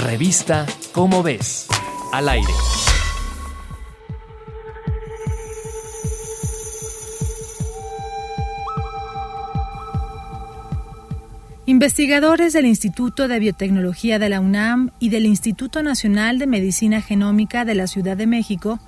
Revista 0.00 0.64
Cómo 0.92 1.22
ves, 1.22 1.66
al 2.10 2.30
aire. 2.30 2.48
Investigadores 11.66 12.54
del 12.54 12.64
Instituto 12.64 13.28
de 13.28 13.38
Biotecnología 13.38 14.18
de 14.18 14.30
la 14.30 14.40
UNAM 14.40 14.90
y 15.00 15.10
del 15.10 15.26
Instituto 15.26 15.82
Nacional 15.82 16.38
de 16.38 16.46
Medicina 16.46 17.02
Genómica 17.02 17.66
de 17.66 17.74
la 17.74 17.86
Ciudad 17.86 18.16
de 18.16 18.26
México 18.26 18.80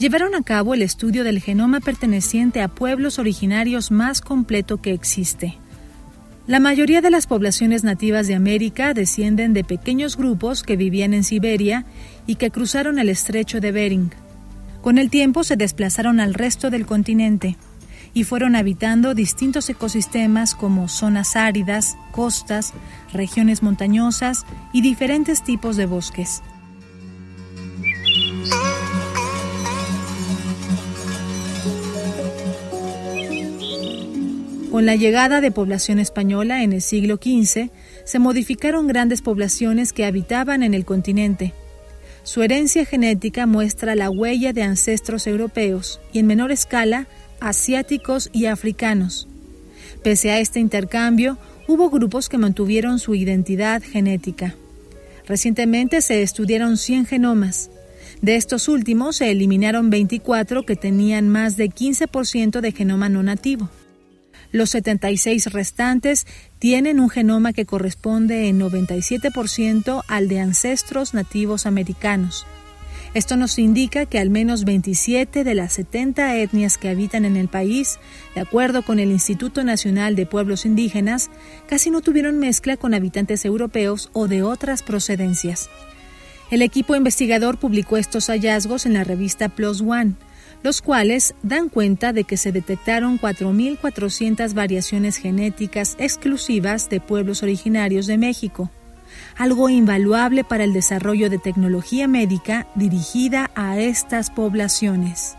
llevaron 0.00 0.34
a 0.34 0.42
cabo 0.42 0.74
el 0.74 0.82
estudio 0.82 1.22
del 1.22 1.40
genoma 1.40 1.78
perteneciente 1.78 2.62
a 2.62 2.68
pueblos 2.68 3.20
originarios 3.20 3.92
más 3.92 4.20
completo 4.20 4.82
que 4.82 4.92
existe. 4.92 5.56
La 6.48 6.60
mayoría 6.60 7.02
de 7.02 7.10
las 7.10 7.26
poblaciones 7.26 7.84
nativas 7.84 8.26
de 8.26 8.34
América 8.34 8.94
descienden 8.94 9.52
de 9.52 9.64
pequeños 9.64 10.16
grupos 10.16 10.62
que 10.62 10.78
vivían 10.78 11.12
en 11.12 11.22
Siberia 11.22 11.84
y 12.26 12.36
que 12.36 12.50
cruzaron 12.50 12.98
el 12.98 13.10
estrecho 13.10 13.60
de 13.60 13.70
Bering. 13.70 14.12
Con 14.80 14.96
el 14.96 15.10
tiempo 15.10 15.44
se 15.44 15.56
desplazaron 15.56 16.20
al 16.20 16.32
resto 16.32 16.70
del 16.70 16.86
continente 16.86 17.58
y 18.14 18.24
fueron 18.24 18.56
habitando 18.56 19.12
distintos 19.12 19.68
ecosistemas 19.68 20.54
como 20.54 20.88
zonas 20.88 21.36
áridas, 21.36 21.98
costas, 22.12 22.72
regiones 23.12 23.62
montañosas 23.62 24.46
y 24.72 24.80
diferentes 24.80 25.44
tipos 25.44 25.76
de 25.76 25.84
bosques. 25.84 26.40
Con 34.70 34.84
la 34.84 34.96
llegada 34.96 35.40
de 35.40 35.50
población 35.50 35.98
española 35.98 36.62
en 36.62 36.74
el 36.74 36.82
siglo 36.82 37.16
XV, 37.16 37.70
se 38.04 38.18
modificaron 38.18 38.86
grandes 38.86 39.22
poblaciones 39.22 39.94
que 39.94 40.04
habitaban 40.04 40.62
en 40.62 40.74
el 40.74 40.84
continente. 40.84 41.54
Su 42.22 42.42
herencia 42.42 42.84
genética 42.84 43.46
muestra 43.46 43.94
la 43.94 44.10
huella 44.10 44.52
de 44.52 44.62
ancestros 44.62 45.26
europeos 45.26 46.00
y 46.12 46.18
en 46.18 46.26
menor 46.26 46.52
escala 46.52 47.06
asiáticos 47.40 48.28
y 48.34 48.44
africanos. 48.44 49.26
Pese 50.02 50.32
a 50.32 50.38
este 50.38 50.60
intercambio, 50.60 51.38
hubo 51.66 51.88
grupos 51.88 52.28
que 52.28 52.36
mantuvieron 52.36 52.98
su 52.98 53.14
identidad 53.14 53.82
genética. 53.82 54.54
Recientemente 55.26 56.02
se 56.02 56.22
estudiaron 56.22 56.76
100 56.76 57.06
genomas. 57.06 57.70
De 58.20 58.36
estos 58.36 58.68
últimos 58.68 59.16
se 59.16 59.30
eliminaron 59.30 59.88
24 59.88 60.66
que 60.66 60.76
tenían 60.76 61.30
más 61.30 61.56
de 61.56 61.70
15% 61.70 62.60
de 62.60 62.72
genoma 62.72 63.08
no 63.08 63.22
nativo. 63.22 63.70
Los 64.50 64.70
76 64.70 65.52
restantes 65.52 66.26
tienen 66.58 67.00
un 67.00 67.10
genoma 67.10 67.52
que 67.52 67.66
corresponde 67.66 68.48
en 68.48 68.60
97% 68.60 70.02
al 70.08 70.28
de 70.28 70.40
ancestros 70.40 71.12
nativos 71.12 71.66
americanos. 71.66 72.46
Esto 73.14 73.36
nos 73.36 73.58
indica 73.58 74.06
que 74.06 74.18
al 74.18 74.28
menos 74.28 74.64
27 74.64 75.42
de 75.42 75.54
las 75.54 75.72
70 75.72 76.36
etnias 76.36 76.76
que 76.76 76.90
habitan 76.90 77.24
en 77.24 77.36
el 77.36 77.48
país, 77.48 77.98
de 78.34 78.42
acuerdo 78.42 78.82
con 78.82 78.98
el 78.98 79.10
Instituto 79.10 79.64
Nacional 79.64 80.14
de 80.14 80.26
Pueblos 80.26 80.66
Indígenas, 80.66 81.30
casi 81.68 81.90
no 81.90 82.02
tuvieron 82.02 82.38
mezcla 82.38 82.76
con 82.76 82.94
habitantes 82.94 83.44
europeos 83.44 84.10
o 84.12 84.28
de 84.28 84.42
otras 84.42 84.82
procedencias. 84.82 85.70
El 86.50 86.62
equipo 86.62 86.96
investigador 86.96 87.58
publicó 87.58 87.96
estos 87.96 88.26
hallazgos 88.28 88.86
en 88.86 88.94
la 88.94 89.04
revista 89.04 89.48
Plus 89.48 89.80
One, 89.80 90.14
los 90.62 90.82
cuales 90.82 91.34
dan 91.42 91.68
cuenta 91.68 92.12
de 92.12 92.24
que 92.24 92.36
se 92.36 92.52
detectaron 92.52 93.18
4.400 93.18 94.54
variaciones 94.54 95.16
genéticas 95.16 95.96
exclusivas 95.98 96.88
de 96.88 97.00
pueblos 97.00 97.42
originarios 97.42 98.06
de 98.06 98.18
México, 98.18 98.70
algo 99.36 99.68
invaluable 99.68 100.44
para 100.44 100.64
el 100.64 100.72
desarrollo 100.72 101.30
de 101.30 101.38
tecnología 101.38 102.08
médica 102.08 102.66
dirigida 102.74 103.50
a 103.54 103.78
estas 103.78 104.30
poblaciones. 104.30 105.36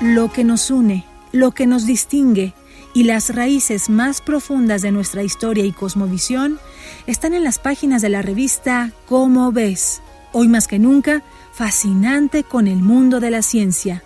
Lo 0.00 0.32
que 0.32 0.44
nos 0.44 0.70
une, 0.70 1.04
lo 1.30 1.50
que 1.50 1.66
nos 1.66 1.84
distingue, 1.84 2.54
y 2.92 3.04
las 3.04 3.34
raíces 3.34 3.88
más 3.88 4.20
profundas 4.20 4.82
de 4.82 4.92
nuestra 4.92 5.22
historia 5.22 5.64
y 5.64 5.72
cosmovisión 5.72 6.58
están 7.06 7.34
en 7.34 7.44
las 7.44 7.58
páginas 7.58 8.02
de 8.02 8.08
la 8.08 8.22
revista 8.22 8.90
Cómo 9.06 9.52
ves, 9.52 10.02
hoy 10.32 10.48
más 10.48 10.66
que 10.66 10.78
nunca, 10.78 11.22
fascinante 11.52 12.44
con 12.44 12.66
el 12.66 12.78
mundo 12.78 13.20
de 13.20 13.30
la 13.30 13.42
ciencia. 13.42 14.02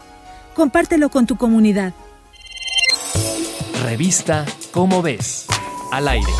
Compártelo 0.54 1.08
con 1.08 1.26
tu 1.26 1.36
comunidad. 1.36 1.94
Revista 3.82 4.46
Cómo 4.72 5.02
ves, 5.02 5.46
al 5.92 6.08
aire. 6.08 6.32